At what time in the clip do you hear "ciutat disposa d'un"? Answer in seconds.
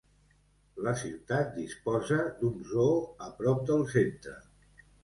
1.01-2.59